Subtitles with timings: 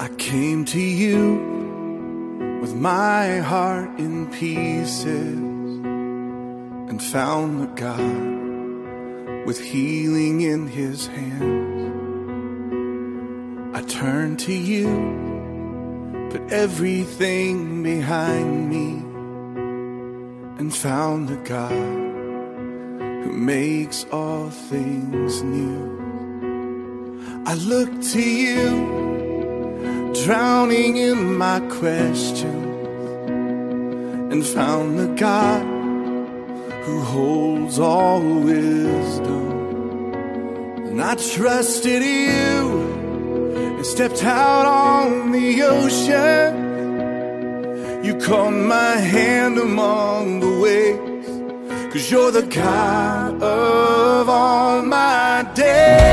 [0.00, 5.36] I came to you with my heart in pieces
[6.88, 11.82] and found the God with healing in his hands.
[13.76, 14.88] I turned to you,
[16.30, 19.02] put everything behind me,
[20.58, 21.72] and found the God
[23.22, 26.00] who makes all things new.
[27.44, 29.19] I look to you
[30.14, 32.66] drowning in my questions
[34.32, 35.62] and found the God
[36.84, 40.12] who holds all wisdom.
[40.88, 42.82] And I trusted you
[43.76, 46.68] and stepped out on the ocean.
[48.04, 51.28] You caught my hand among the waves,
[51.92, 56.09] cause you're the God of all my days.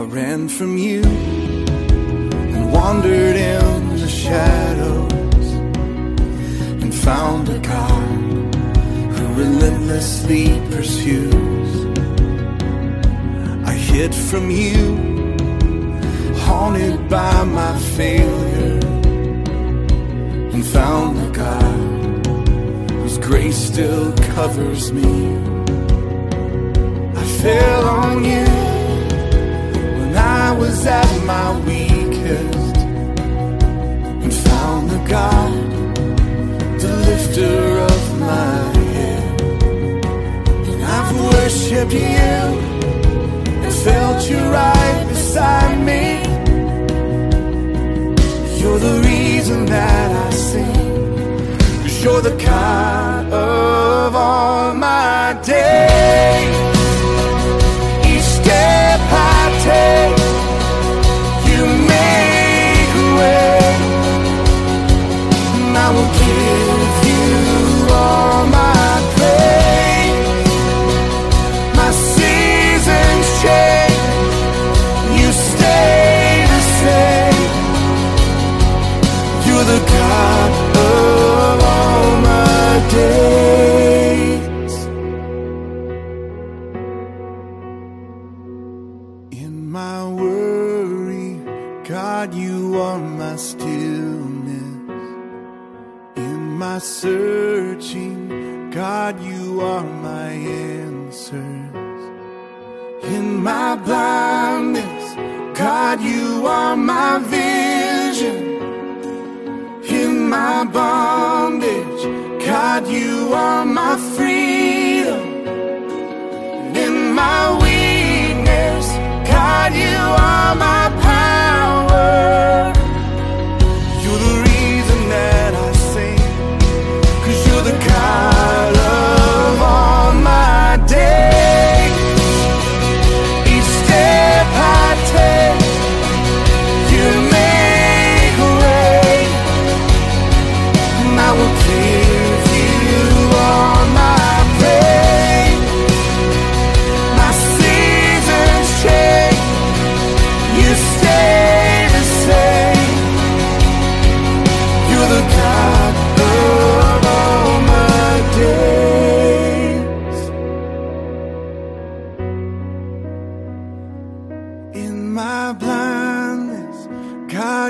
[0.00, 5.46] I ran from you and wandered in the shadows
[6.82, 8.54] and found a God
[9.12, 11.70] who relentlessly pursues.
[13.68, 14.96] I hid from you,
[16.46, 18.80] haunted by my failure,
[20.54, 22.26] and found a God
[23.02, 25.36] whose grace still covers me.
[27.14, 28.69] I fell on you
[30.60, 32.76] was at my weakest
[34.24, 35.52] and found the God,
[36.84, 37.60] the lifter
[37.92, 38.56] of my
[38.94, 39.40] head.
[40.70, 42.42] And I've worshipped you
[43.64, 46.04] and felt you right beside me.
[48.60, 51.16] You're the reason that I sing,
[51.82, 55.09] cause you're the God of all my
[103.40, 105.14] my blindness,
[105.58, 108.79] God, you are my vision.
[110.64, 112.04] Bondage,
[112.44, 114.59] God, you are my freedom.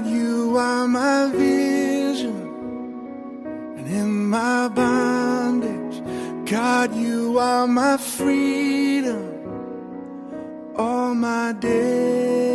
[0.00, 2.40] God, you are my vision.
[3.76, 6.02] And in my bondage,
[6.50, 9.28] God, you are my freedom.
[10.74, 12.49] All my days.